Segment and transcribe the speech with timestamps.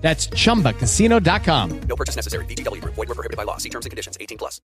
[0.00, 1.80] That's chumbacasino.com.
[1.88, 2.44] No purchase necessary.
[2.46, 2.94] VGW Group.
[2.96, 3.58] Void were prohibited by law.
[3.58, 4.16] See terms and conditions.
[4.20, 4.60] 18 plus.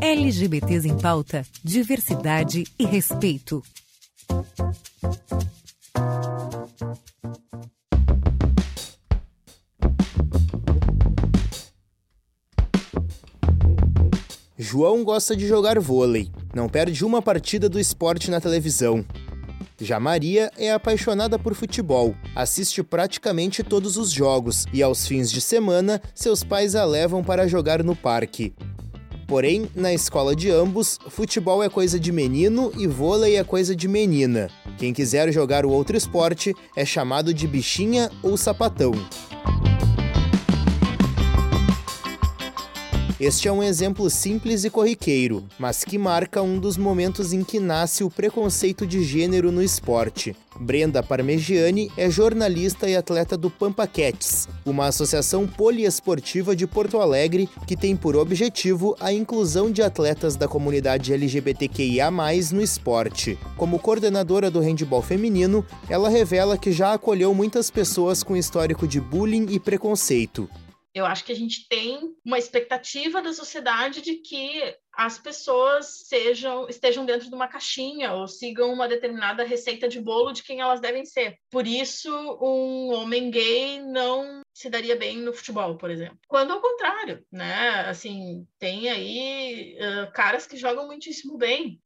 [0.00, 3.62] LGBTs em pauta, diversidade e respeito.
[14.58, 19.04] João gosta de jogar vôlei, não perde uma partida do esporte na televisão.
[19.80, 25.40] Já Maria é apaixonada por futebol, assiste praticamente todos os jogos e aos fins de
[25.40, 28.54] semana seus pais a levam para jogar no parque.
[29.26, 33.88] Porém, na escola de ambos, futebol é coisa de menino e vôlei é coisa de
[33.88, 34.48] menina.
[34.78, 38.92] Quem quiser jogar o outro esporte é chamado de bichinha ou sapatão.
[43.26, 47.58] Este é um exemplo simples e corriqueiro, mas que marca um dos momentos em que
[47.58, 50.36] nasce o preconceito de gênero no esporte.
[50.60, 57.48] Brenda Parmegiani é jornalista e atleta do Pampa Cats, uma associação poliesportiva de Porto Alegre
[57.66, 62.10] que tem por objetivo a inclusão de atletas da comunidade LGBTQIA+
[62.52, 63.38] no esporte.
[63.56, 69.00] Como coordenadora do handebol feminino, ela revela que já acolheu muitas pessoas com histórico de
[69.00, 70.46] bullying e preconceito.
[70.94, 76.68] Eu acho que a gente tem uma expectativa da sociedade de que as pessoas sejam
[76.68, 80.80] estejam dentro de uma caixinha ou sigam uma determinada receita de bolo de quem elas
[80.80, 81.36] devem ser.
[81.50, 86.18] Por isso, um homem gay não se daria bem no futebol, por exemplo.
[86.28, 87.80] Quando ao contrário, né?
[87.88, 91.80] Assim, tem aí uh, caras que jogam muitíssimo bem.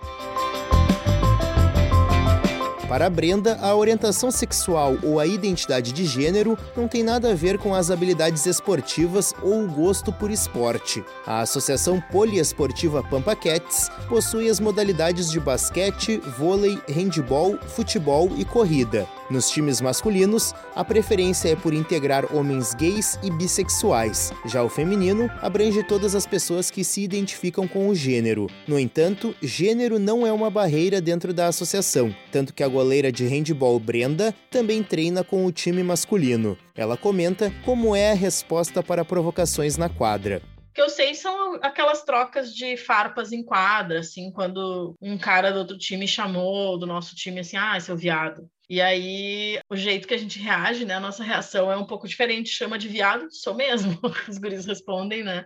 [2.89, 7.59] Para Brenda, a orientação sexual ou a identidade de gênero não tem nada a ver
[7.59, 11.05] com as habilidades esportivas ou o gosto por esporte.
[11.27, 19.07] A Associação Poliesportiva Pampa Cats possui as modalidades de basquete, vôlei, handebol, futebol e corrida.
[19.31, 24.33] Nos times masculinos, a preferência é por integrar homens gays e bissexuais.
[24.47, 28.47] Já o feminino abrange todas as pessoas que se identificam com o gênero.
[28.67, 33.27] No entanto, gênero não é uma barreira dentro da associação, tanto que a goleira de
[33.27, 36.57] handball Brenda também treina com o time masculino.
[36.77, 40.41] Ela comenta como é a resposta para provocações na quadra
[40.75, 45.59] que eu sei são aquelas trocas de farpas em quadra, assim, quando um cara do
[45.59, 48.49] outro time chamou do nosso time assim, ah, seu viado.
[48.71, 50.95] E aí, o jeito que a gente reage, né?
[50.95, 52.51] A nossa reação é um pouco diferente.
[52.51, 55.45] Chama de viado, sou mesmo, os guris respondem, né?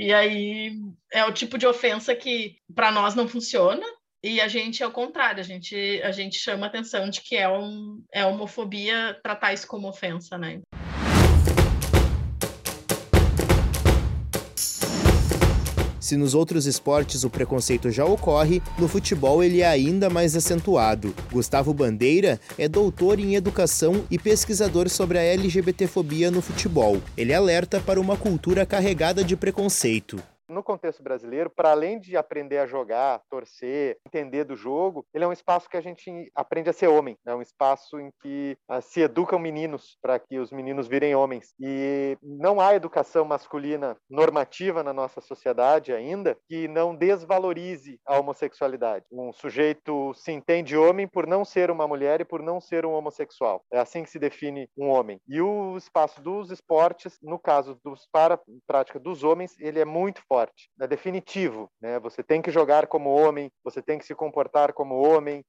[0.00, 0.72] E aí,
[1.12, 3.86] é o tipo de ofensa que para nós não funciona,
[4.24, 7.48] e a gente é o contrário, a gente, a gente chama atenção de que é,
[7.48, 10.60] um, é homofobia tratar isso como ofensa, né?
[15.98, 21.14] Se nos outros esportes o preconceito já ocorre, no futebol ele é ainda mais acentuado.
[21.32, 27.00] Gustavo Bandeira é doutor em educação e pesquisador sobre a LGBTfobia no futebol.
[27.16, 30.22] Ele alerta para uma cultura carregada de preconceito
[30.52, 35.28] no contexto brasileiro, para além de aprender a jogar, torcer, entender do jogo, ele é
[35.28, 38.80] um espaço que a gente aprende a ser homem, é um espaço em que uh,
[38.82, 41.54] se educam meninos para que os meninos virem homens.
[41.58, 49.06] E não há educação masculina normativa na nossa sociedade ainda que não desvalorize a homossexualidade.
[49.10, 52.92] Um sujeito se entende homem por não ser uma mulher e por não ser um
[52.92, 53.64] homossexual.
[53.72, 55.20] É assim que se define um homem.
[55.26, 60.22] E o espaço dos esportes, no caso dos para prática dos homens, ele é muito
[60.28, 60.41] forte
[60.80, 61.98] é definitivo, né?
[62.00, 65.44] Você tem que jogar como homem, você tem que se comportar como homem.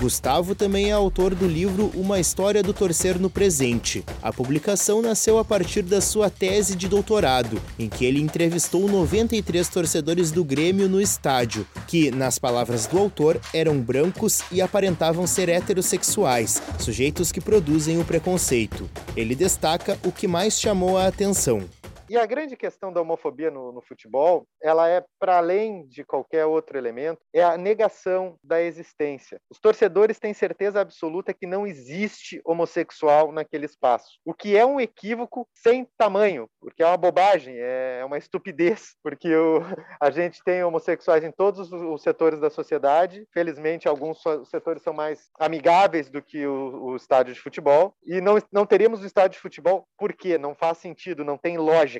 [0.00, 4.02] Gustavo também é autor do livro Uma História do Torcer no Presente.
[4.22, 9.68] A publicação nasceu a partir da sua tese de doutorado, em que ele entrevistou 93
[9.68, 15.50] torcedores do Grêmio no estádio, que, nas palavras do autor, eram brancos e aparentavam ser
[15.50, 18.88] heterossexuais, sujeitos que produzem o preconceito.
[19.14, 21.68] Ele destaca o que mais chamou a atenção
[22.10, 26.44] E a grande questão da homofobia no, no futebol, ela é, para além de qualquer
[26.44, 29.40] outro elemento, é a negação da existência.
[29.48, 34.80] Os torcedores têm certeza absoluta que não existe homossexual naquele espaço, o que é um
[34.80, 39.60] equívoco sem tamanho, porque é uma bobagem, é uma estupidez, porque o,
[40.00, 43.24] a gente tem homossexuais em todos os setores da sociedade.
[43.32, 48.36] Felizmente, alguns setores são mais amigáveis do que o, o estádio de futebol, e não,
[48.50, 51.99] não teríamos um estádio de futebol porque não faz sentido, não tem lógica.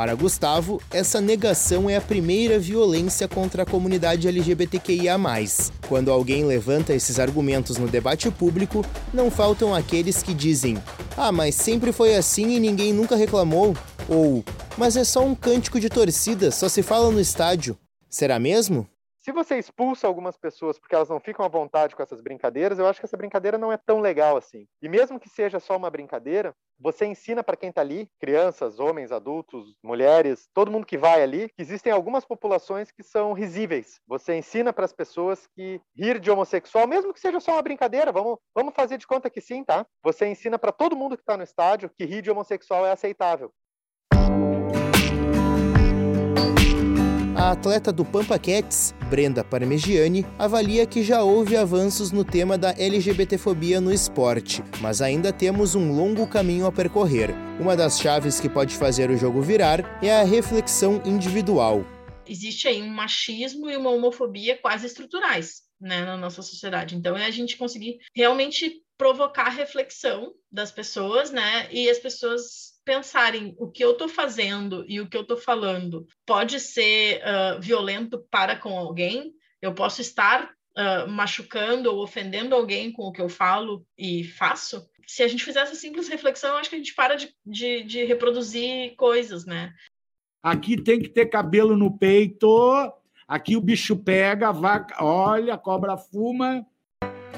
[0.00, 5.16] Para Gustavo, essa negação é a primeira violência contra a comunidade LGBTQIA.
[5.86, 8.82] Quando alguém levanta esses argumentos no debate público,
[9.12, 10.78] não faltam aqueles que dizem:
[11.18, 13.76] Ah, mas sempre foi assim e ninguém nunca reclamou.
[14.08, 14.42] Ou,
[14.78, 17.76] mas é só um cântico de torcida, só se fala no estádio.
[18.08, 18.88] Será mesmo?
[19.20, 22.86] Se você expulsa algumas pessoas porque elas não ficam à vontade com essas brincadeiras, eu
[22.86, 24.66] acho que essa brincadeira não é tão legal assim.
[24.80, 29.12] E mesmo que seja só uma brincadeira, você ensina para quem está ali, crianças, homens,
[29.12, 34.00] adultos, mulheres, todo mundo que vai ali, que existem algumas populações que são risíveis.
[34.06, 38.10] Você ensina para as pessoas que rir de homossexual, mesmo que seja só uma brincadeira,
[38.10, 39.86] vamos, vamos fazer de conta que sim, tá?
[40.02, 43.52] Você ensina para todo mundo que está no estádio que rir de homossexual é aceitável.
[47.50, 52.70] A atleta do Pampa Cats, Brenda Parmegiani, avalia que já houve avanços no tema da
[52.78, 57.30] LGBTfobia no esporte, mas ainda temos um longo caminho a percorrer.
[57.58, 61.84] Uma das chaves que pode fazer o jogo virar é a reflexão individual.
[62.24, 66.94] Existe aí um machismo e uma homofobia quase estruturais né, na nossa sociedade.
[66.94, 71.66] Então, é a gente conseguir realmente provocar reflexão das pessoas, né?
[71.72, 76.06] E as pessoas pensarem o que eu estou fazendo e o que eu estou falando
[76.26, 82.92] pode ser uh, violento para com alguém, eu posso estar uh, machucando ou ofendendo alguém
[82.92, 84.88] com o que eu falo e faço.
[85.06, 88.04] Se a gente fizer essa simples reflexão, acho que a gente para de, de, de
[88.04, 89.72] reproduzir coisas, né?
[90.42, 92.92] Aqui tem que ter cabelo no peito,
[93.28, 96.64] aqui o bicho pega, vaca, olha, cobra fuma,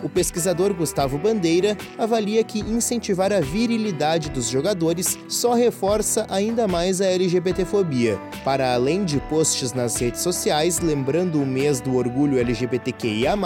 [0.03, 7.01] o pesquisador Gustavo Bandeira avalia que incentivar a virilidade dos jogadores só reforça ainda mais
[7.01, 8.19] a LGBTfobia.
[8.45, 13.37] Para além de posts nas redes sociais lembrando o mês do orgulho LGBTQIA+,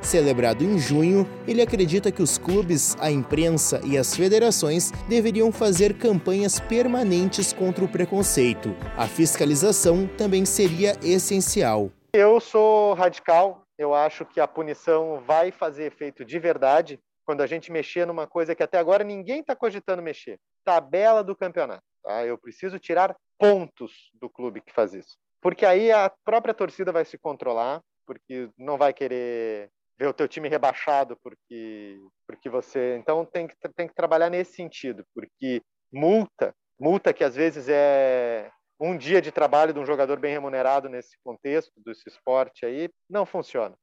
[0.00, 5.94] celebrado em junho, ele acredita que os clubes, a imprensa e as federações deveriam fazer
[5.94, 8.74] campanhas permanentes contra o preconceito.
[8.96, 11.90] A fiscalização também seria essencial.
[12.14, 17.46] Eu sou radical, eu acho que a punição vai fazer efeito de verdade quando a
[17.46, 20.38] gente mexer numa coisa que até agora ninguém está cogitando mexer.
[20.64, 21.84] Tabela do campeonato.
[22.02, 22.24] Tá?
[22.24, 25.16] Eu preciso tirar pontos do clube que faz isso.
[25.40, 30.26] Porque aí a própria torcida vai se controlar, porque não vai querer ver o teu
[30.26, 35.62] time rebaixado porque porque você então tem que tem que trabalhar nesse sentido porque
[35.92, 38.50] multa multa que às vezes é
[38.82, 43.24] um dia de trabalho de um jogador bem remunerado nesse contexto, desse esporte aí, não
[43.24, 43.76] funciona.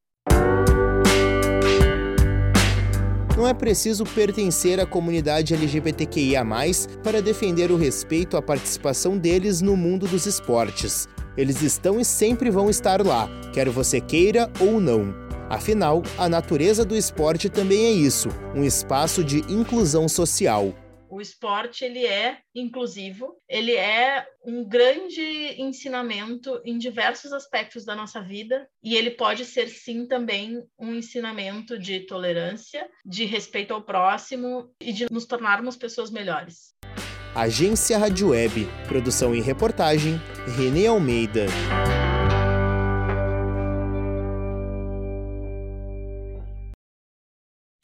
[3.37, 6.43] Não é preciso pertencer à comunidade LGBTQIA,
[7.01, 11.07] para defender o respeito à participação deles no mundo dos esportes.
[11.37, 15.13] Eles estão e sempre vão estar lá, quer você queira ou não.
[15.49, 20.73] Afinal, a natureza do esporte também é isso um espaço de inclusão social.
[21.19, 25.21] O esporte ele é inclusivo, ele é um grande
[25.61, 31.77] ensinamento em diversos aspectos da nossa vida e ele pode ser sim também um ensinamento
[31.77, 36.73] de tolerância, de respeito ao próximo e de nos tornarmos pessoas melhores.
[37.35, 40.21] Agência Rádio Web, produção e reportagem,
[40.55, 41.47] Renê Almeida.